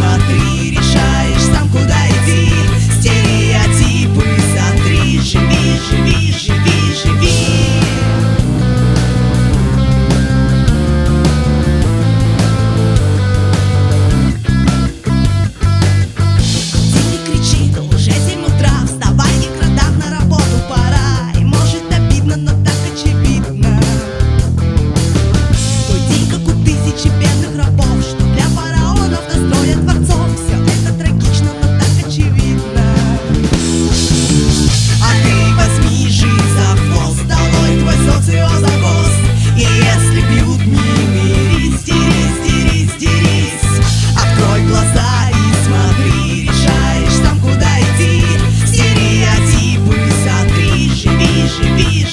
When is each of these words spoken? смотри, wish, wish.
смотри, 0.00 0.79
wish, 51.58 52.04
wish. 52.04 52.09